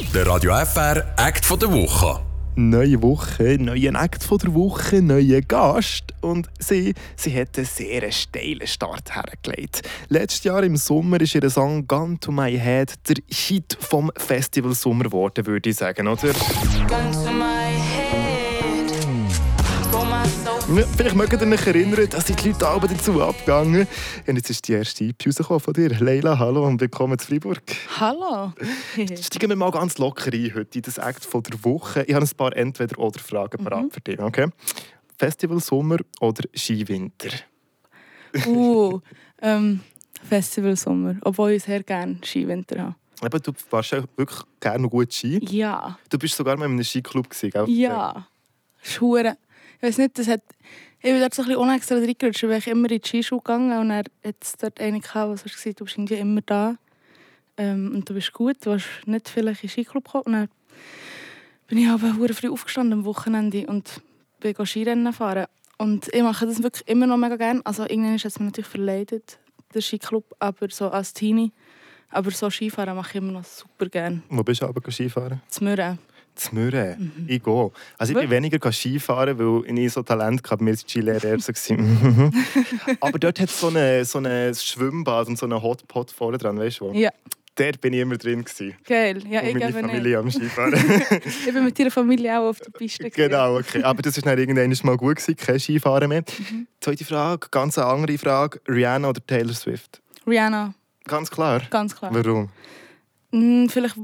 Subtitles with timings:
[0.00, 2.20] Der Radio FR Act von der Woche.
[2.56, 6.12] Neue Woche, neuen Act von der Woche, neuer Gast.
[6.20, 9.82] Und sie, sie hat einen sehr steilen Start hergelegt.
[10.08, 14.74] Letztes Jahr im Sommer ist ihr Song «Gun to my head» der Hit vom Festival
[14.74, 16.32] Sommer geworden, würde ich sagen, oder?
[20.68, 23.86] Ja, Vielleicht mögt ihr euch erinnern, dass sind die Leute alle dazu abgegangen.
[24.26, 25.90] Und jetzt ist die erste EP rausgekommen von dir.
[25.98, 27.62] Leila, hallo und willkommen zu Freiburg.
[28.00, 28.52] Hallo.
[29.20, 32.04] Steigen wir mal ganz locker ein heute in das Act von der Woche.
[32.04, 33.64] Ich habe ein paar Entweder-Oder-Fragen Mhm.
[33.64, 34.18] parat für dich.
[34.18, 34.48] Okay?
[35.18, 37.30] Festival Sommer oder Skiwinter?
[38.46, 39.00] uh,
[39.42, 39.80] ähm,
[40.28, 41.16] Festival Sommer.
[41.22, 42.94] Obwohl ich sehr gerne Skiwinter habe.
[43.22, 45.38] Eben, du warst ja wirklich gerne gut Ski.
[45.44, 45.98] Ja.
[46.08, 47.68] Du bist sogar mal in einem Skiclub gewesen, gell?
[47.68, 48.26] Ja.
[48.82, 49.36] Schuhe.
[49.84, 50.40] Ich weiß nicht, das hat.
[51.02, 53.78] Ich bin dort so ein bisschen unextra reingerutscht, weil ich immer in die Skischule gegangen
[53.78, 54.06] und dann hat
[54.62, 56.76] dort eine gehabt, so gesagt du bist irgendwie immer da.
[57.58, 60.24] Ähm, und du bist gut, du hast nicht vielleicht in den Skiclub gekommen.
[60.24, 60.48] Und dann
[61.66, 64.00] bin ich aber hure früh aufgestanden am Wochenende und
[64.40, 65.48] bin Skirennen fahren.
[65.76, 67.60] Und ich mache das wirklich immer noch mega gerne.
[67.64, 69.38] Also irgendwann ist es mir natürlich verleidet,
[69.74, 71.52] der Skiclub, aber so als Teenie.
[72.08, 74.22] Aber so Skifahren mache ich immer noch super gerne.
[74.30, 75.42] Wo bist du aber Skifahren?
[75.50, 75.98] Zu Mürren.
[76.34, 77.12] Zu Mürren.
[77.16, 77.24] Mhm.
[77.28, 77.70] Ich gehe.
[77.98, 80.64] Also ich bin weniger Skifahren, weil ich so Talent hatte.
[80.64, 81.52] Mir war Skilehrer eher so.
[83.00, 86.58] Aber dort hat es so ein so eine Schwimmbad und so einen Hotpot vorne dran,
[86.58, 86.92] weißt du wo?
[86.92, 87.10] Ja,
[87.56, 88.44] Dort bin ich immer drin.
[88.44, 88.74] Gewesen.
[88.84, 89.22] geil.
[89.30, 89.86] Ja, und ich meine eben nicht.
[89.86, 90.74] Familie am Skifahren.
[91.24, 93.04] Ich bin mit ihrer Familie auch auf der Piste.
[93.08, 93.30] gewesen.
[93.30, 93.82] genau, okay.
[93.84, 96.24] Aber das war dann irgendwann mal gut, gewesen, kein Skifahren mehr.
[96.50, 96.66] Mhm.
[96.80, 98.60] Zweite Frage, ganz eine andere Frage.
[98.68, 100.02] Rihanna oder Taylor Swift?
[100.26, 100.74] Rihanna,
[101.04, 101.62] Ganz klar.
[101.70, 102.12] ganz klar.
[102.12, 102.48] Warum?
[103.30, 103.94] Mm, vielleicht,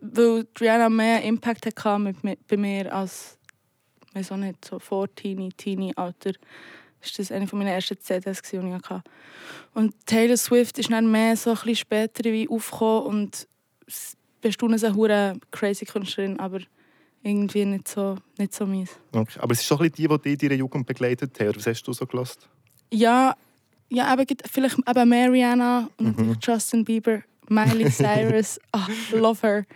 [0.00, 3.38] weil Rihanna mehr Impact hatte mit, mit, bei mir als,
[4.14, 6.32] weiß auch nicht, so vor Teenie, Teenie-Alter.
[7.02, 9.02] Ist das eine meiner ersten CDs, die ich hatte.
[9.72, 13.48] Und Taylor Swift ist dann mehr so ein bisschen später wie aufgekommen und
[13.86, 16.60] s- bestaunen eine hure crazy Künstlerin, aber
[17.22, 18.90] irgendwie nicht so, nicht so meins.
[19.12, 19.38] Okay.
[19.40, 21.40] Aber es ist schon ein bisschen die, die deiner Jugend begleitet.
[21.40, 22.48] Oder was hast du so gelost?
[22.92, 23.34] Ja,
[23.88, 28.58] ja gibt- vielleicht eben mehr Rihanna und natürlich Justin Bieber, Miley Cyrus.
[28.72, 29.66] Ah, love her.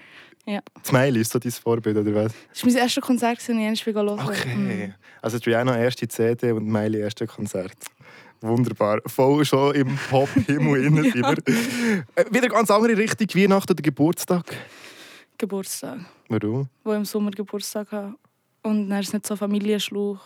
[0.47, 0.61] Ja.
[0.85, 2.33] Smiley ist so dein Vorbild, oder was?
[2.53, 4.95] Das war mein erstes Konzert, das ich einmal hören Okay.
[5.23, 7.73] Also die Rihanna erste CD und Miley erste Konzert.
[8.41, 9.01] Wunderbar.
[9.07, 12.05] Voll schon im Pop-Himmel innen sind wir.
[12.15, 14.45] Äh, Wieder ganz andere Richtung, Weihnachten oder Geburtstag.
[15.39, 15.99] Geburtstag,
[16.29, 16.69] Warum?
[16.85, 18.15] wo ich im Sommer Geburtstag habe.
[18.63, 20.21] Und dann ist es nicht so Familienschluch.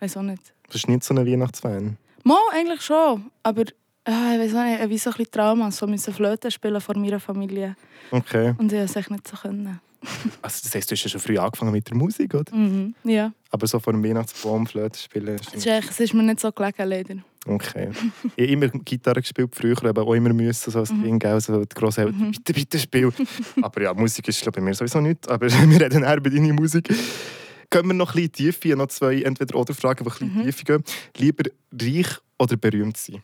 [0.00, 0.42] Weiß auch nicht.
[0.66, 1.96] Du bist nicht so ein Weihnachtsfan.
[2.24, 3.64] Mal eigentlich schon, aber
[4.04, 5.70] ah, ich weiß nicht, wie so ein bisschen Trauma.
[5.70, 7.76] So müssen Flöte spielen vor meiner Familie.
[8.10, 8.54] Okay.
[8.58, 9.36] Und ich konnte es echt nicht so.
[9.36, 9.80] Können.
[10.42, 12.54] Also das heisst, du hast ja schon früh angefangen mit der Musik, oder?
[12.56, 12.94] Mhm.
[13.04, 15.34] Ja, Aber so vor dem Weihnachtsbaum Flöte spielen.
[15.36, 17.14] ist es ist, echt, es ist mir nicht so gelegen, leider.
[17.46, 17.90] Okay.
[18.36, 21.02] ich habe immer Gitarre gespielt früher, aber auch immer müssen, so als Mhm.
[21.02, 21.38] Ding, gell?
[21.40, 23.12] so die Grosseltern, bitte, bitte spiel.
[23.62, 26.30] aber ja, Musik ist glaub, ich, bei mir sowieso nicht, aber wir reden eher bei
[26.30, 26.88] deiner Musik.
[26.88, 30.44] Gehen wir noch ein bisschen tiefer, noch zwei Entweder-Oder-Fragen, die ein bisschen Mhm.
[30.44, 30.84] tiefer gehen.
[31.18, 31.44] Lieber
[31.78, 33.22] reich oder berühmt sein?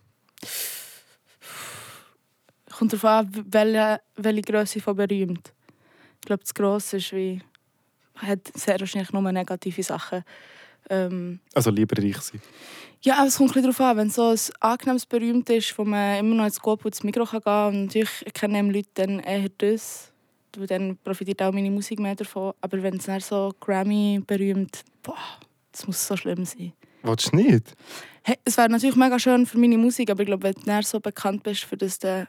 [2.71, 5.53] Kommt darauf an, welche, welche Größe von berühmt.
[6.21, 7.41] Ich glaube, das Grosse ist wie.
[8.17, 10.25] hat sehr wahrscheinlich nur negative Sachen.
[10.91, 12.41] Ähm, Also lieber reich sein.
[13.03, 16.35] ja, aber es kommt darauf an, wenn so ein angenehmes Berühmt ist, wo man immer
[16.35, 17.75] noch ins Coop ins Mikro kann gehen kann.
[17.75, 20.13] Und natürlich kennen Leute dann eher das.
[20.57, 22.55] Weil Dann profitiert auch meine Musik mehr davon.
[22.61, 25.17] Aber wenn es dann so Grammy berühmt, boah,
[25.73, 26.73] das muss so schlimm sein.
[27.07, 27.75] Willst du nicht?
[28.23, 30.83] Hey, es wäre natürlich mega schön für meine Musik, aber ich glaube, wenn du dann
[30.83, 32.27] so bekannt bist, für das du,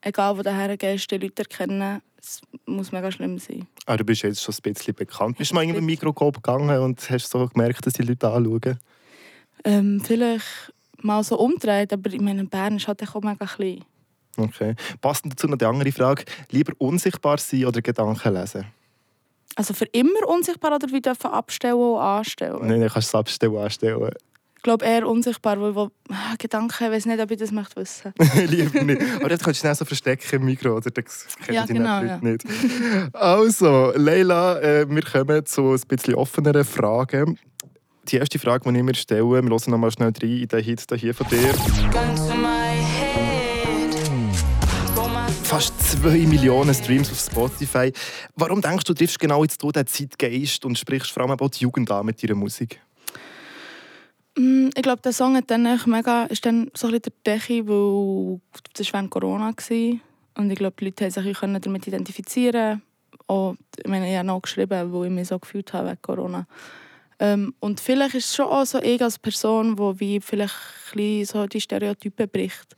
[0.00, 3.66] egal wo du hergehst, die Leute erkennen, es muss mega schlimm sein.
[3.84, 5.36] Ah, du bist jetzt schon ein bisschen bekannt.
[5.36, 8.78] Bist du mal in einen Mikroskop gegangen und hast so gemerkt, dass die Leute anschauen?
[9.64, 10.72] Ähm, vielleicht
[11.02, 13.84] mal so umdreht, aber ich meine, Bern ist halt auch mega klein.
[14.36, 14.74] Okay.
[15.00, 16.24] Passend dazu noch die andere Frage.
[16.50, 18.64] Lieber unsichtbar sein oder Gedanken lesen?
[19.56, 22.58] Also für immer unsichtbar oder wie dürfen abstellen und anstellen?
[22.62, 24.10] Nein, dann kannst du es abstellen, anstellen.
[24.56, 27.80] Ich glaube eher unsichtbar, weil wo, ah, Gedanken, ich weiß nicht, ob ich das möchte
[27.80, 28.12] wissen.
[28.46, 29.00] Lieber nicht.
[29.16, 30.90] Aber das kannst du schnell so verstecken im Mikro, oder?
[30.90, 32.44] Das kennen Ja, die genau, Leute nicht.
[33.14, 37.38] Also, Leila, äh, wir kommen zu ein bisschen offeneren Fragen.
[38.08, 40.62] Die erste Frage, die ich mir stelle, wir hören noch mal schnell rein in den
[40.62, 41.52] Hit hier von dir.
[41.90, 42.36] Gun to
[45.50, 47.92] Fast 2 Millionen Streams auf Spotify.
[48.36, 51.90] Warum denkst du, triffst genau jetzt du Zeitgeist und sprichst vor allem auch die Jugend
[51.90, 52.80] an mit deiner Musik?
[54.36, 57.66] Mm, Ich glaube, der Song hat dann mega, ist dann so ein bisschen der Decke,
[57.66, 58.40] weil
[58.74, 59.52] das war während Corona.
[60.36, 62.82] Und ich glaube, die Leute haben sich damit identifizieren
[63.26, 66.46] auch, ich meine, ich habe noch geschrieben, wo ich mich so gefühlt habe wegen Corona.
[67.18, 70.54] Ähm, und vielleicht ist es schon auch so ich als Person, die vielleicht
[71.24, 72.76] so die Stereotypen bricht.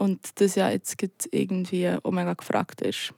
[0.00, 0.96] Und das ja jetzt
[1.30, 3.12] irgendwie auch mega gefragt ist.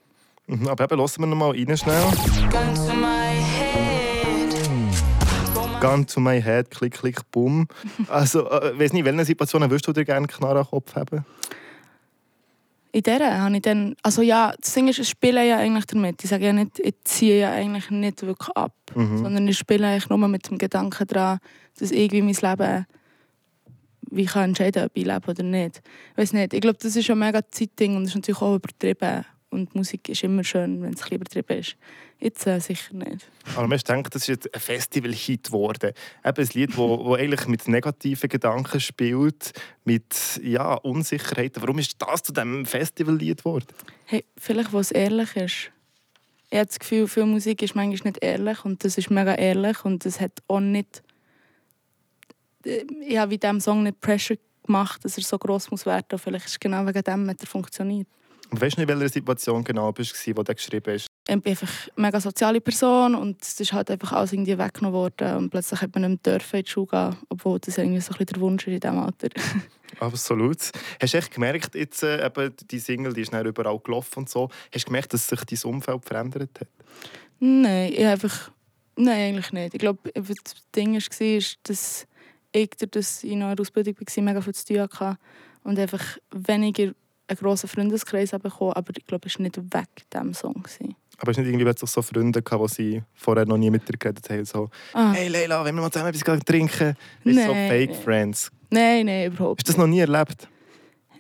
[0.49, 2.03] Mhm, aber eben, lassen wir noch mal rein schnell.
[2.51, 4.53] Gun to my head.
[5.81, 7.69] Gun to my head, klick, klick, bumm.
[8.09, 10.71] Also, äh, weiß nicht, in welchen Situationen würdest du dir gerne einen Knarre an den
[10.71, 11.25] Kopf haben?
[12.91, 16.23] In der habe ich dann, also ja, das Ding ist, ich spiele ja eigentlich damit.
[16.25, 19.19] Ich sage ja nicht, ich ziehe ja eigentlich nicht wirklich ab, Mhm.
[19.19, 21.39] sondern ich spiele eigentlich nur mit dem Gedanken daran,
[21.79, 22.87] dass irgendwie mein Leben,
[24.13, 25.83] wie ich kann entscheiden, ob ich lebe oder nicht.
[26.13, 28.57] Ich weiß nicht, ich glaube, das ist ein mega Zeitding und das ist natürlich auch
[28.57, 29.25] übertrieben.
[29.51, 31.77] Und Musik ist immer schön, wenn es ein bisschen übertrieben ist.
[32.19, 33.29] Jetzt äh, sicher nicht.
[33.55, 35.93] Aber man denkt, das ist jetzt ein Festival-Hit geworden.
[36.25, 39.53] Eben ein Lied, wo, wo eigentlich mit negativen Gedanken spielt,
[39.85, 41.61] mit ja, Unsicherheiten.
[41.61, 43.67] Warum ist das zu diesem Festival-Lied geworden?
[44.07, 45.71] Hey, vielleicht, was ehrlich ist.
[46.49, 49.85] Ich habe das Gefühl, viel Musik ist manchmal nicht ehrlich und das ist mega ehrlich
[49.85, 51.03] und das hat auch nicht...
[52.65, 56.23] Ich habe wie diesem Song nicht Pressure gemacht, dass er so gross muss werden muss.
[56.23, 58.07] Vielleicht ist es genau wegen dem hat er funktioniert.
[58.51, 61.07] Und weißt du nicht, in welcher Situation genau du warst, wo du geschrieben hast?
[61.27, 64.93] Ich bin einfach eine mega soziale Person und es ist halt einfach alles irgendwie weggenommen
[64.93, 68.01] worden und plötzlich hat man nicht mehr dürfen in die Schule gehen, obwohl das irgendwie
[68.01, 69.29] so ein bisschen der Wunsch ist in diesem Alter.
[70.01, 70.59] Absolut.
[71.01, 74.29] Hast du echt gemerkt, jetzt, äh, eben, die Single die ist dann überall gelaufen und
[74.29, 76.69] so, hast du gemerkt, dass sich dein Umfeld verändert hat?
[77.39, 78.51] Nein, ich einfach...
[78.97, 79.75] Nein, eigentlich nicht.
[79.75, 82.07] Ich glaube, das Ding war, dass
[82.53, 85.19] ich, dass ich noch in der Ausbildung war, mega viel zu tun hatte
[85.65, 86.93] und einfach weniger
[87.29, 90.55] einen grossen Freundeskreis bekommen, aber ich glaube, es war nicht weg diesem Song.
[90.55, 90.95] gewesen.
[91.19, 93.97] Aber du nicht irgendwie plötzlich so Freunde gehabt, die sie vorher noch nie mit dir
[93.97, 94.45] geredet haben?
[94.45, 96.97] So, Ah, hey Leila, wenn wir mal zusammen etwas trinken?
[97.25, 97.69] Ist so Nein.
[97.69, 98.51] Fake Friends.
[98.71, 100.49] Nein, nein, überhaupt Hast du das noch nie erlebt?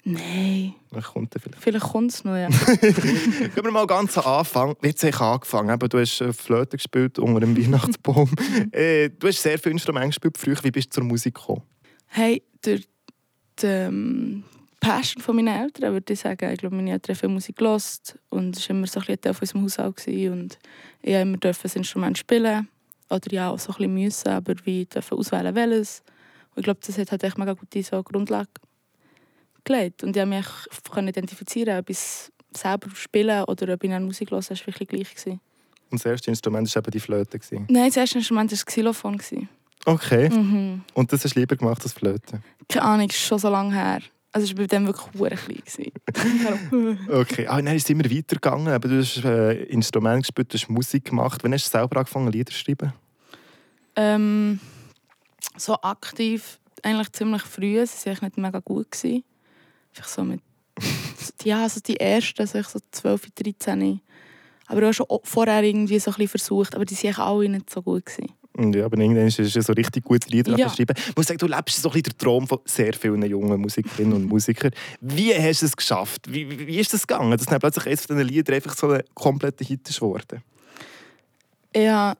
[0.04, 1.62] Nein, Dann kommt er vielleicht.
[1.62, 2.48] vielleicht kommt es noch, ja.
[2.80, 4.74] Gehen wir mal ganz am Anfang.
[4.80, 5.70] Wie hat es eigentlich angefangen?
[5.72, 8.28] Eben, du hast äh, Flöte gespielt unter dem Weihnachtsbaum.
[8.72, 10.64] äh, du hast sehr viele Instrumente gespielt früher.
[10.64, 11.62] Wie bist du zur Musik gekommen?
[12.08, 12.88] Hey, durch
[13.60, 14.42] die ähm,
[14.80, 16.50] Passion von meinen Eltern, würde ich sagen.
[16.50, 19.34] Ich glaube, meine Eltern haben viel Musik gehört und es war immer so ein Teil
[19.34, 20.08] von unserem Haushalt.
[20.08, 20.58] Und
[21.00, 22.68] ich durfte immer ein Instrument spielen.
[23.08, 26.02] Oder ja, auch so ein bisschen müssen, aber wie auswählen, welches.
[26.54, 28.48] Und ich glaube, das hat halt echt mega gute so Grundlage
[29.64, 30.02] gelegt.
[30.04, 30.46] Und ich
[30.84, 34.50] konnte mich identifizieren, ob ich es selber spielen oder ob ich dann Musik höre, das
[34.50, 35.14] war wirklich gleich.
[35.14, 35.40] Gewesen.
[35.90, 37.38] Und das erste Instrument war eben die Flöte.
[37.38, 37.66] gewesen.
[37.68, 39.16] Nein, das erste Instrument war das Xylophon.
[39.18, 39.48] gewesen.
[39.84, 40.28] Okay.
[40.30, 40.82] Mhm.
[40.94, 42.40] Und das hast du lieber gemacht als Flöte?
[42.68, 44.00] Keine Ahnung, ist schon so lange her.
[44.34, 46.98] Also ich war bei dem wirklich sehr klein.
[47.10, 47.46] Okay.
[47.46, 48.74] Ah, dann ist es immer weitergegangen.
[48.74, 51.42] Eben, du hast äh, Instrumente gespielt, du hast Musik gemacht.
[51.44, 52.92] Wann hast du selber angefangen, Lieder zu schreiben?
[53.96, 54.58] ähm,
[55.56, 57.84] so aktiv, eigentlich ziemlich früh.
[57.84, 58.90] Sie waren eigentlich nicht mega gut.
[58.90, 59.24] Gewesen.
[59.94, 60.40] Einfach so mit,
[61.44, 64.00] ja, also die ersten, so, ich so 12, 13.
[64.66, 67.70] Aber auch schon vorher irgendwie so ein bisschen versucht, aber die waren eigentlich alle nicht
[67.70, 68.06] so gut.
[68.06, 68.32] Gewesen.
[68.74, 70.68] Ja, aber irgendwann ist es so richtig gute Lieder Ja.
[70.68, 70.94] geschrieben.
[71.08, 74.12] Ich muss sagen, du lebst so ein bisschen den Traum von sehr vielen jungen Musikerinnen
[74.12, 74.72] und Musikern.
[75.00, 76.30] Wie hast du es geschafft?
[76.30, 79.02] Wie, wie, ist das gegangen, dass dann plötzlich eines von diesen Liedern einfach so ein
[79.14, 80.42] kompletter Hit ist geworden?
[81.72, 82.18] Ich habe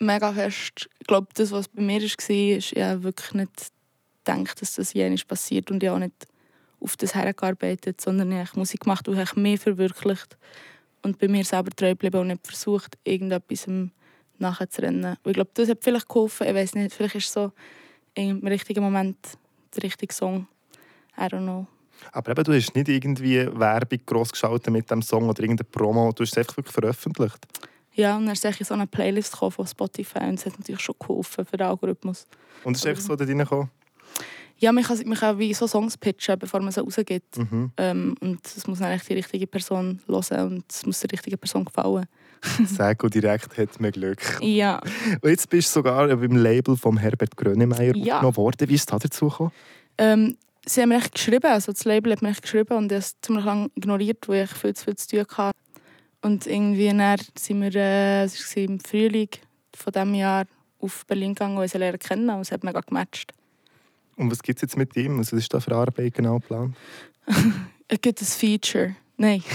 [0.00, 3.72] mega fest, ich glaube, das, was bei mir war, ist, ich habe wirklich nicht
[4.24, 6.26] gedacht, dass das jenisch passiert und ich auch nicht
[6.80, 10.36] auf das hergearbeitet, sondern ich habe Musik gemacht und ich habe mich verwirklicht
[11.02, 13.66] und bei mir selber treu geblieben und nicht versucht, irgendetwas
[14.38, 15.16] nachzurennen.
[15.22, 17.52] Und ich glaube, das hat vielleicht geholfen, ich weiß nicht, vielleicht ist so
[18.14, 19.16] im richtigen Moment
[19.74, 20.46] der richtige Song.
[21.16, 21.66] I don't know.
[22.12, 26.12] Aber eben, du hast nicht irgendwie Werbung gross geschaltet mit dem Song oder irgendeine Promo,
[26.12, 27.46] du hast es einfach wirklich veröffentlicht.
[27.94, 30.94] Ja, und dann ist ich so eine Playlist von Spotify und das hat natürlich schon
[31.00, 32.28] geholfen für den Algorithmus.
[32.62, 33.70] Und es ist einfach so da reingekommen.
[34.60, 37.38] Ja, man kann, man kann wie so Songs pitchen, bevor man sie rausgibt.
[37.38, 37.70] Mhm.
[37.76, 41.64] Ähm, und das muss echt die richtige Person hören und es muss der richtigen Person
[41.64, 42.06] gefallen.
[42.66, 44.20] Sehr gut direkt hat man Glück.
[44.40, 44.80] Ja.
[45.20, 48.16] Und jetzt bist du sogar beim Label von Herbert Grönemeyer Ja.
[48.16, 48.68] aufgenommen worden.
[48.68, 49.52] Wie ist es da dazu gekommen?
[49.96, 50.36] Ähm,
[50.66, 53.00] sie haben mir echt geschrieben, also das Label hat mir echt geschrieben und ich habe
[53.04, 55.56] es ziemlich lange ignoriert, weil ich viel zu viel zu tun hatte.
[56.22, 59.28] Und irgendwie dann sind wir äh, es war im Frühling
[59.74, 60.46] von diesem Jahr
[60.80, 63.32] auf Berlin gegangen und sie lernen kennen und es hat mega gematcht.
[64.18, 65.18] Und was gibt es jetzt mit ihm?
[65.18, 66.76] Was ist da für Arbeit genau geplant?
[67.88, 68.96] Es gibt ein Feature.
[69.16, 69.42] Nein.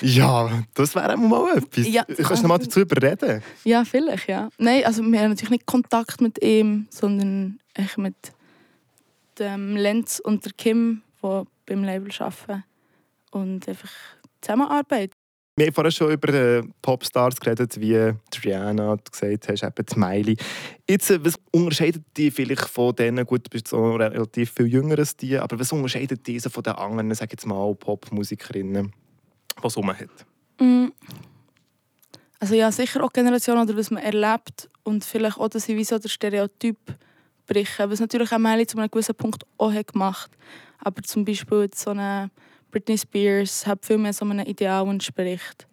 [0.00, 1.86] Ja, das wäre mal etwas.
[1.86, 2.04] Ja.
[2.04, 3.42] Kannst du noch mal dazu überreden?
[3.64, 4.48] Ja, vielleicht, ja.
[4.58, 8.14] Nein, also wir haben natürlich nicht Kontakt mit ihm, sondern echt mit
[9.38, 12.64] dem Lenz und der Kim, die beim Label arbeiten.
[13.32, 13.90] Und einfach
[14.40, 15.12] Zusammenarbeit.
[15.54, 20.36] Wir haben vorhin schon über Popstars geredet, wie Triana, du gesagt hast, eben die Miley.
[20.88, 24.98] Jetzt, äh, was unterscheidet die vielleicht von denen, gut, du bist so relativ viel jünger
[24.98, 28.92] als die, aber was unterscheidet diese von den anderen, sag jetzt mal, Popmusikerinnen,
[29.62, 30.26] die es hat?
[30.58, 30.86] Mm.
[32.40, 35.84] Also ja, sicher auch Generation oder was man erlebt und vielleicht auch, dass sie wie
[35.84, 36.78] so der Stereotyp
[37.46, 37.90] brechen.
[37.90, 40.30] Was natürlich auch Melly zu einem gewissen Punkt auch hat gemacht
[40.78, 42.30] Aber zum Beispiel jetzt so eine
[42.72, 45.68] Britney Spears hat viel mehr so einem Ideal entspricht.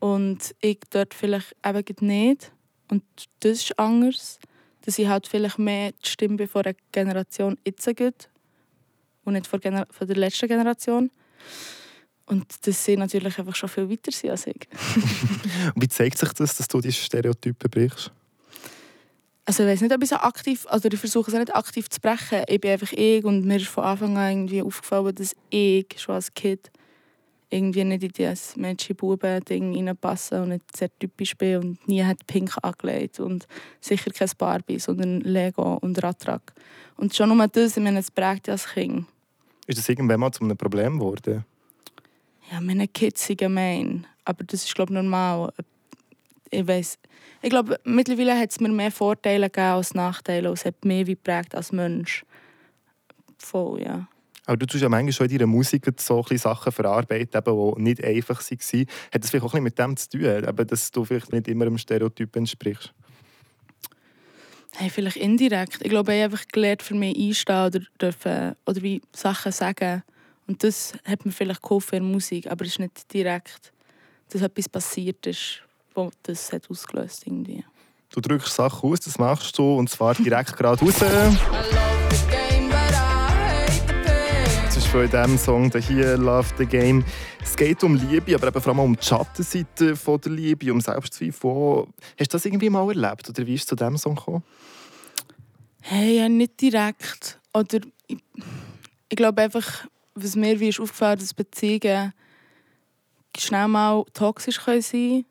[0.00, 2.52] Und ich dort vielleicht eben nicht.
[2.88, 3.02] Und
[3.40, 4.38] das ist anders.
[4.82, 8.28] Dass ich halt vielleicht mehr die Stimme von der Generation jetzt gibt
[9.24, 9.86] und nicht von, der
[10.16, 11.10] letzten Generation.
[12.26, 14.68] Und dass sie natürlich einfach schon viel weiter sind als ich.
[15.74, 18.12] Und wie zeigt sich das, dass du diese Stereotypen brichst?
[19.46, 22.00] Also ich weiß nicht, ob ich so aktiv, also ich versuche es nicht aktiv zu
[22.00, 22.42] brechen.
[22.48, 26.14] Ich bin einfach ich und mir ist von Anfang an irgendwie aufgefallen, dass ich schon
[26.14, 26.70] als Kind
[27.50, 32.56] irgendwie nicht in dieses Mädchen-Buben-Ding reinpasse und nicht sehr typisch bin und nie hat Pink
[32.62, 33.46] angelegt und
[33.80, 36.52] sicher kein Barbie, sondern Lego und Radtrack.
[36.96, 39.06] Und schon nur das, ich meine, es prägt ja als Kind.
[39.66, 41.44] Ist das irgendwann mal zu einem Problem geworden?
[42.50, 45.52] Ja, meine Kids sind gemein, aber das ist glaube ich normal.
[46.50, 46.98] Ich weiß,
[47.42, 51.06] ich glaube mittlerweile hat es mir mehr Vorteile gegeben als Nachteile und es hat mehr
[51.06, 52.24] wie geprägt als Mensch.
[53.38, 54.08] Voll, ja.
[54.46, 58.40] Aber du tust ja manchmal schon in deiner Musik so Sachen verarbeiten, die nicht einfach
[58.40, 58.86] waren.
[59.12, 61.48] Hat das vielleicht auch ein bisschen mit dem zu tun, eben, dass du vielleicht nicht
[61.48, 62.92] immer einem Stereotyp entsprichst?
[64.76, 65.78] Hey, vielleicht indirekt.
[65.82, 70.02] Ich glaube, ich habe einfach gelernt, für mich einstehen oder, dürfen, oder wie Sachen sagen.
[70.46, 73.72] Und das hat mir vielleicht geholfen in der Musik, aber es ist nicht direkt,
[74.30, 75.62] dass etwas passiert ist,
[75.94, 77.64] wo das hat ausgelöst irgendwie.
[78.10, 81.00] Du drückst Sachen aus, das machst du, und zwar direkt gerade raus.
[81.00, 81.38] I love
[82.10, 84.64] the game, but I hate the pain.
[84.64, 87.04] Das ist von diesem Song der hier «Love the Game».
[87.42, 90.80] Es geht um Liebe, aber eben vor allem um die Schattenseite von der Liebe, um
[90.80, 91.86] Selbstzweifel.
[92.18, 94.42] Hast du das irgendwie mal erlebt oder wie ist es zu diesem Song gekommen?
[95.82, 97.38] Hey, ja, nicht direkt.
[97.52, 98.18] Oder ich,
[99.08, 102.12] ich glaube einfach, was mir wie ist aufgefallen dass Beziehungen
[103.36, 105.24] schnell mal toxisch können sein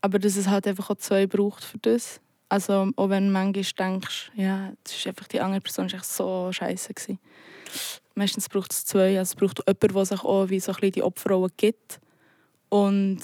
[0.00, 2.20] aber dass es halt einfach auch zwei braucht für das.
[2.48, 6.50] Also auch wenn du manchmal denkst, ja, das ist einfach die andere Person echt so
[6.50, 7.18] scheiße gewesen.
[8.14, 9.18] Meistens braucht es zwei.
[9.18, 12.00] Also es braucht jemanden, der sich auch wie so ein die Opferrolle gibt.
[12.70, 13.20] Und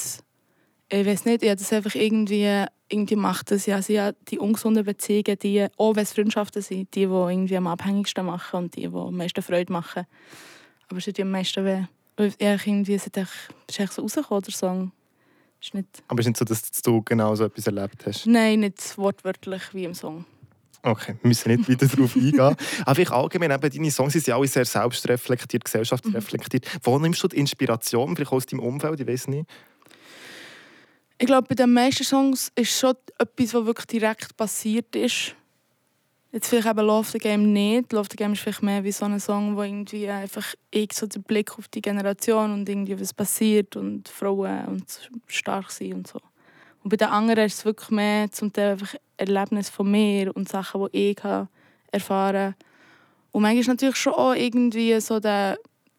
[0.88, 4.38] ich weiß nicht, ich habe das einfach irgendwie, irgendwie macht das ja, sie hat die
[4.38, 8.76] ungesunden Beziehungen, die, auch wenn es Freundschaften sind, die, die irgendwie am abhängigsten machen und
[8.76, 10.06] die, die am meisten Freude machen.
[10.88, 11.84] Aber es tut ja am meisten weh.
[12.18, 13.16] Ich irgendwie, es ist
[13.80, 14.92] echt so rausgekommen, der Song.
[15.64, 18.26] Ist nicht, Aber es ist nicht so, dass du genau so etwas erlebt hast.
[18.26, 20.26] nein, nicht wortwörtlich wie im Song.
[20.82, 22.54] Okay, wir müssen nicht weiter darauf eingehen.
[22.84, 26.66] Aber ich allgemein, eben, deine Songs sind ja alle sehr selbstreflektiert, gesellschaftsreflektiert.
[26.82, 28.14] Wo nimmst du die Inspiration?
[28.14, 29.48] Vielleicht aus deinem Umfeld, ich weiß nicht.
[31.16, 35.34] Ich glaube, bei den meisten Songs ist schon etwas, was wirklich direkt passiert ist.
[36.34, 37.92] Jetzt vielleicht eben Love the Game nicht.
[37.92, 41.06] Love the Game ist vielleicht mehr wie so ein Song, wo irgendwie einfach ich so
[41.06, 46.08] den Blick auf die Generation und irgendwie was passiert und Frauen und stark sein und
[46.08, 46.18] so.
[46.82, 50.48] Und bei den anderen ist es wirklich mehr zum Teil einfach Erlebnis von mir und
[50.48, 51.20] Sachen, die ich
[51.92, 52.56] erfahren
[53.30, 55.56] Und manchmal ist natürlich schon auch irgendwie so der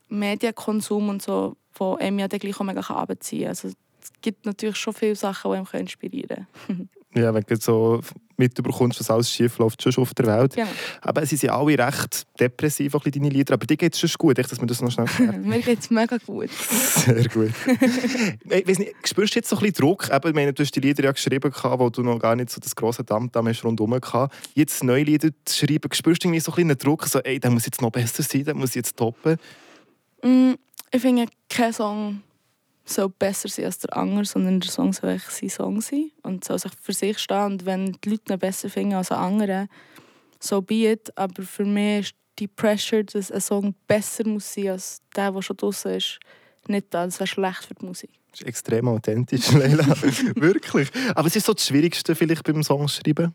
[0.10, 3.50] Medienkonsum und so, wo einem ja dann gleich auch mega abziehen kann.
[3.52, 6.90] Also es gibt natürlich schon viele Sachen, die einem inspirieren können.
[7.14, 8.02] Ja, wenn so
[8.38, 10.56] mitbekommst, was alles schief läuft, schon auf der Welt.
[10.56, 10.68] Genau.
[11.02, 13.54] Aber sie sind alle recht depressiv, auch deine Lieder.
[13.54, 15.08] Aber dir geht es schon gut, echt, dass wir das noch schnell.
[15.44, 16.50] Mir geht es mega gut.
[16.50, 17.52] Sehr gut.
[18.50, 20.10] ich weiss nicht, spürst du jetzt so ein bisschen Druck?
[20.12, 22.60] Eben, ich meine, du hast die Lieder ja geschrieben, wo du noch gar nicht so
[22.60, 24.36] das grosse Damm-Damm hast rundherum gehabt.
[24.54, 27.06] Jetzt neue Lieder zu schreiben, spürst du irgendwie so ein bisschen einen Druck?
[27.06, 29.38] So, ey, der muss jetzt noch besser sein, der muss jetzt toppen.
[30.24, 30.54] Mm,
[30.92, 32.22] ich finde, kein Song
[32.86, 36.44] soll besser sein als der andere, sondern der Song soll echt sein Song sein und
[36.44, 37.44] soll sich für sich stehen.
[37.44, 39.68] Und wenn die Leute ihn besser finden als ein anderer,
[40.40, 41.12] so be it.
[41.18, 45.42] Aber für mich ist die Pressure, dass ein Song besser muss sein als der, der
[45.42, 46.20] schon draußen ist,
[46.68, 47.06] nicht da.
[47.06, 48.12] Das wäre schlecht für die Musik.
[48.32, 49.86] Das ist extrem authentisch, Leila.
[50.36, 50.90] Wirklich.
[51.16, 53.34] Aber es ist so das Schwierigste vielleicht beim Songschreiben.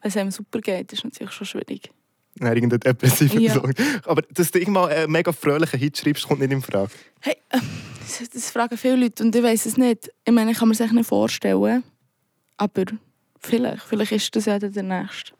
[0.00, 1.90] Wenn es einem super geht, ist natürlich schon schwierig.
[2.38, 3.54] Nein, irgendein depressiver Ja.
[3.54, 3.72] Song.
[4.04, 6.90] Aber dass du irgendwann einen mega fröhlichen Hit schreibst, kommt nicht in Frage.
[7.20, 7.58] Hey, äh,
[8.32, 10.10] das, fragen viele Leute und ich weiß es nicht.
[10.24, 11.84] Ich meine, ich kann mir echt nicht vorstellen.
[12.56, 12.84] Aber
[13.38, 15.32] vielleicht, vielleicht ist das ja dann der nächste.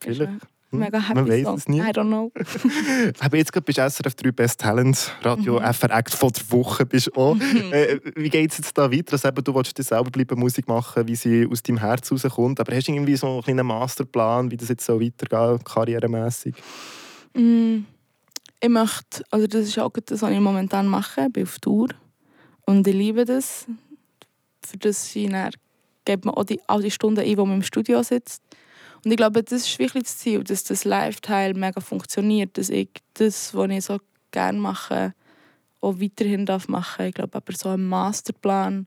[0.00, 0.32] Vielleicht.
[0.72, 1.56] Hm, Mega happy man Song.
[1.56, 1.80] es nie.
[1.80, 2.32] I don't know.
[3.20, 5.72] Aber jetzt bist du SRF 3 Best Talent, Radio Mhm.
[5.74, 7.36] FR Act von der Woche bist auch.
[7.72, 9.12] äh, wie geht es jetzt da weiter?
[9.12, 12.58] Also eben, du willst dir selber bleiben Musik machen, wie sie aus deinem Herz rauskommt.
[12.60, 16.54] Aber hast du irgendwie so einen kleinen Masterplan, wie das jetzt so weitergeht, karrieremässig?
[17.34, 17.80] Mm,
[18.60, 21.26] ich möchte, also das ist auch das, was ich momentan mache.
[21.26, 21.88] Ich bin auf Tour
[22.66, 23.66] und ich liebe das.
[24.64, 25.50] Für das ich dann,
[26.04, 28.42] gibt man auch die, all die Stunden ein, wo man im Studio sitzt.
[29.04, 32.88] Und ich glaube, das ist wirklich das Ziel, dass das Live-Teil mega funktioniert, dass ich
[33.14, 33.98] das, was ich so
[34.30, 35.14] gerne mache,
[35.80, 37.06] auch weiterhin darf machen.
[37.06, 38.86] Ich glaube, aber so ein Masterplan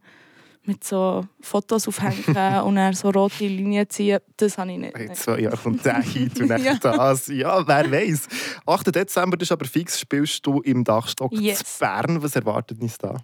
[0.63, 4.97] mit so Fotos aufhängen und dann so rote Linien ziehen, das habe ich nicht.
[4.97, 6.73] In zwei Jahren kommt der Hit und Ja.
[6.75, 7.27] das.
[7.27, 8.27] Ja, wer weiß.
[8.65, 8.95] 8.
[8.95, 11.59] Dezember ist aber fix, spielst du im Dachstock Yes.
[11.59, 12.23] zu Bern.
[12.23, 13.17] Was erwartet uns da?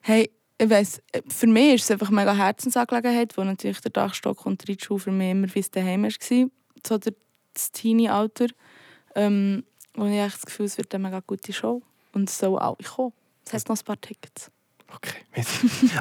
[0.00, 0.30] Hey,
[0.60, 4.44] ich weiss, äh, für mich ist es einfach eine mega Herzensangelegenheit, wo natürlich der Dachstock
[4.44, 6.10] und die Reitschule für mich immer wie es daheim war.
[6.86, 8.48] So das Teenie-Alter.
[9.14, 9.64] Ähm,
[9.94, 11.82] wo ich echt das Gefühl es wird eine mega gute Show.
[12.12, 13.12] Und es sollen alle kommen.
[13.46, 14.50] Es hat noch ein paar Tickets.
[14.94, 15.18] Okay.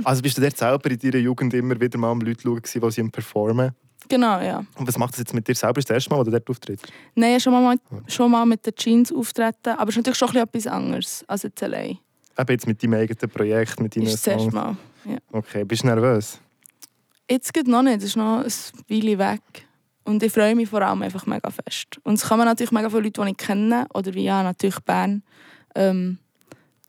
[0.04, 2.92] Also bist du dort selber in deiner Jugend immer wieder mal am Leute schauen, die
[2.92, 3.72] sie performen?
[4.08, 4.66] Genau, ja.
[4.75, 5.80] Und was macht das jetzt mit dir selber?
[5.80, 6.92] Ist das erste Mal, wo du dort auftrittst?
[7.16, 10.18] Nein, ich habe schon mal, schon mal mit den Jeans auftreten, aber es ist natürlich
[10.18, 12.00] schon etwas anderes als jetzt allein.
[12.39, 14.53] Eben jetzt mit deinem eigenen Projekt, mit deinen Ist das Songs.
[14.53, 14.77] Mal.
[15.05, 15.17] Ja.
[15.31, 16.39] Okay, bist du nervös?
[17.29, 18.51] Jetzt geht noch nicht, es ist noch ein
[18.88, 19.67] Weile weg.
[20.05, 22.00] Und ich freue mich vor allem einfach mega fest.
[22.03, 25.22] Und es kommen natürlich mega viele Leute, die ich kenne, oder wie ja, natürlich Bern.
[25.75, 26.17] Ähm,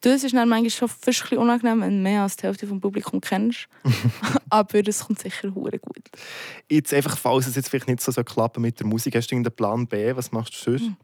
[0.01, 2.67] das ist dann manchmal schon fast ein bisschen unangenehm, wenn du mehr als die Hälfte
[2.67, 3.69] vom Publikum kennst.
[4.49, 6.09] Aber es kommt sicher hure gut.
[6.71, 9.57] Jetzt einfach, falls es jetzt vielleicht nicht so klappen mit der Musik, hast du irgendeinen
[9.57, 10.17] Plan B?
[10.17, 10.87] Was machst du sonst?
[10.87, 10.97] Hm.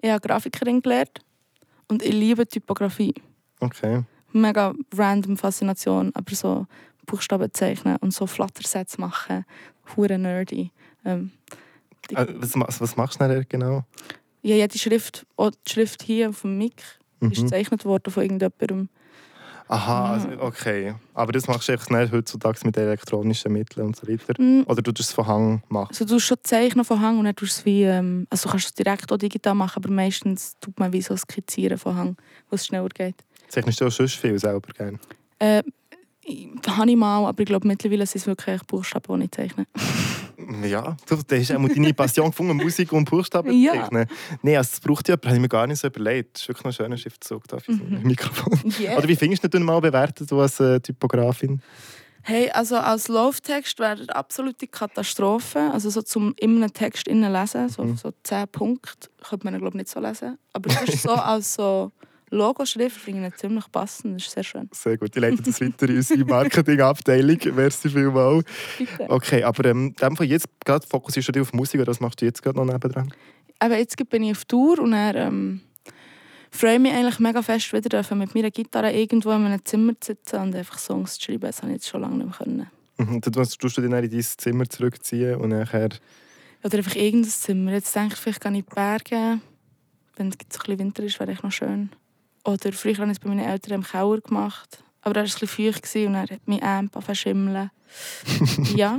[0.00, 1.20] Ich habe Grafikerin gelernt
[1.88, 3.14] und ich liebe Typografie.
[3.60, 4.02] Okay.
[4.32, 6.66] Mega random Faszination, aber so
[7.06, 9.44] Buchstaben zeichnen und so Flattersets machen,
[9.96, 10.70] hure nerdy.
[11.04, 11.30] Ähm,
[12.10, 13.84] die- Äh, was, was machst du nachher genau?
[14.42, 16.82] Ja, jede Schrift, auch die Schrift hier vom Mic,
[17.20, 17.44] ist Mhm.
[17.44, 18.88] gezeichnet worden von irgendjemandem.
[19.70, 20.94] Aha, also, okay.
[21.12, 24.40] Aber das machst du einfach nicht heutzutage mit elektronischen Mitteln und so weiter?
[24.40, 25.88] Mm, Oder du das von Hang machen?
[25.90, 28.44] Also du tust schon zeichnen von Hang und dann tust du es wie, ähm, also
[28.48, 31.96] du kannst es direkt auch digital machen, aber meistens tut man wie so skizzieren von
[31.96, 32.16] Hang,
[32.48, 33.16] wo es schneller geht.
[33.48, 34.98] Zeichnest du auch sonst viel selber gerne?
[35.38, 35.62] Äh,
[36.66, 39.66] habe ich mal, aber ich glaube mittlerweile sind es wirklich Buchstaben, die ich zeichne.
[40.62, 43.72] Ja, du, das ist auch deine Passion gefunden, Musik und Buchstaben Ja.
[43.72, 44.06] zu zeichnen.
[44.40, 46.36] Nein, also das braucht ja jemand, habe ich mir gar nicht so überlegt.
[46.36, 48.58] Das ist wirklich noch ein schöner Schriftzug da für ein Mikrofon.
[48.80, 48.96] Yeah.
[48.96, 51.60] Oder wie findest du den mal bewertet, du als äh, Typografin?
[52.22, 55.58] Hey, also als Lauftext wäre eine absolute Katastrophe.
[55.72, 59.76] Also so zum in einem Text innen lesen, so, so 10 Punkte, könnte man glaube
[59.76, 60.38] ich nicht so lesen.
[60.52, 61.92] Aber das ist so als so
[62.30, 64.68] Logoschrift finde ich ziemlich passend, das ist sehr schön.
[64.72, 67.38] Sehr gut, ich leite das weiter in unsere Marketingabteilung.
[67.54, 68.44] Merci vielmals.
[68.76, 69.06] Bitte.
[69.08, 72.00] Okay, aber ähm, in dem Fall jetzt gerade fokussierst du dich auf Musik oder was
[72.00, 73.12] machst du jetzt gerade noch nebendran?
[73.58, 75.60] Aber jetzt bin ich auf Tour und dann, ähm,
[76.50, 80.36] freue mich eigentlich mega fest, wieder mit meiner Gitarre irgendwo in einem Zimmer zu sitzen
[80.40, 81.42] und einfach Songs zu schreiben.
[81.42, 82.70] Das habe ich jetzt schon lange nicht mehr können.
[82.98, 85.90] Mhm, Dann tust du dich dann in dein Zimmer zurückziehen und nachher...
[86.64, 87.72] Oder einfach irgendein Zimmer.
[87.72, 89.40] Jetzt denke ich, vielleicht gehe ich in die Berge.
[90.16, 91.90] Wenn es ein bisschen Winter ist, wäre ich noch schön.
[92.48, 94.82] Oder früher habe ich es bei meinen Eltern im Keller gemacht.
[95.02, 97.70] Aber da war ein bisschen feucht und dann hat mein Amp verschimmeln.
[98.74, 98.98] ja.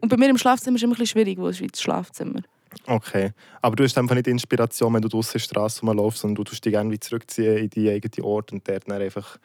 [0.00, 2.40] und bei mir im Schlafzimmer ist es immer ein bisschen schwierig, wo es das Schlafzimmer.
[2.86, 6.64] Okay, aber du hast einfach nicht Inspiration, wenn du draußen Straße rumläufst, sondern du tust
[6.64, 9.38] dich gerne zurückziehen in deinen eigenen Ort und dort dann einfach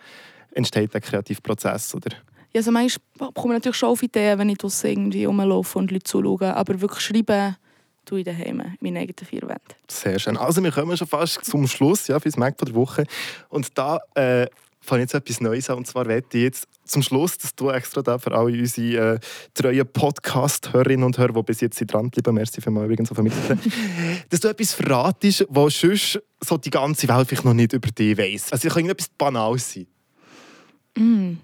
[0.51, 2.11] entsteht der kreative Prozess, oder?
[2.53, 5.91] Ja, also manchmal komme ich natürlich schon auf Ideen, wenn ich draussen irgendwie rumlaufe und
[5.91, 6.51] Leute zuschauen.
[6.51, 7.55] Aber wirklich schreiben
[8.09, 9.75] tue ich daheim, in meinen eigenen vier Wänden.
[9.87, 10.35] Sehr schön.
[10.35, 13.03] Also wir kommen schon fast zum Schluss ja, für das Mac der Woche.
[13.49, 14.47] Und da äh,
[14.81, 15.77] fange ich jetzt etwas Neues an.
[15.77, 19.19] Und zwar wette ich jetzt zum Schluss, dass du extra da für alle unsere äh,
[19.53, 23.59] treuen Podcast-Hörerinnen und Hörer, die bis jetzt sind dranbleiben, merci für mal übrigens auf vermitteln,
[24.29, 28.17] dass du etwas verratest, was sonst so die ganze Welt vielleicht noch nicht über dich
[28.17, 28.51] weiss.
[28.51, 29.87] Also es kann irgendetwas Banales sein.
[30.97, 31.37] Mm.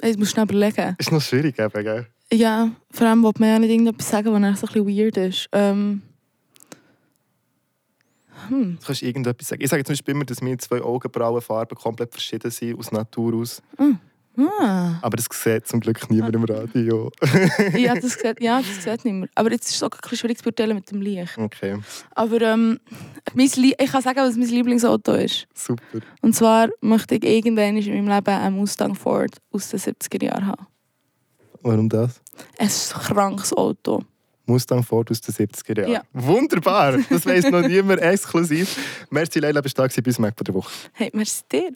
[0.00, 0.96] Ich muss schnell überlegen.
[0.98, 2.06] Ist noch schwierig, eben, gell?
[2.34, 5.16] Ja, vor allem wollte man ja nicht irgendetwas sagen, was eigentlich so ein bisschen weird
[5.16, 5.48] ist.
[5.52, 6.02] Ähm,
[8.48, 8.78] hm.
[8.80, 9.62] Du kannst irgendetwas sagen.
[9.62, 13.62] Ich sage zum Beispiel immer, dass meine zwei Augenbrauenfarben komplett verschieden sind aus Natur aus.
[14.36, 14.98] Ah.
[15.00, 17.12] Aber das sieht zum Glück niemand im Radio.
[17.76, 19.28] ja, das sieht, ja, das sieht nicht mehr.
[19.36, 21.38] Aber jetzt ist es auch ein bisschen schwierig zu beurteilen mit dem Licht.
[21.38, 21.78] Okay,
[22.16, 22.80] Aber ähm,
[23.34, 25.46] mein Lie ich kann sagen, was mein Lieblingsauto ist.
[25.54, 26.00] super.
[26.20, 30.46] Und zwar möchte ich irgendwann in meinem Leben einen Mustang Ford aus den 70er Jahren
[30.48, 30.66] haben.
[31.64, 32.20] Warum das?
[32.58, 34.02] Ein krankes Auto.
[34.46, 35.92] Mustang Ford aus den 70er Jahren.
[35.92, 36.02] Ja.
[36.12, 36.98] Wunderbar!
[37.08, 39.06] Das weiss noch niemand exklusiv.
[39.10, 40.70] Merci, Leila, bist du da gewesen bei uns Mac der Woche.
[40.92, 41.72] Hey, merci dir.